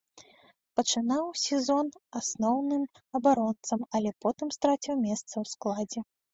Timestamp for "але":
4.01-4.09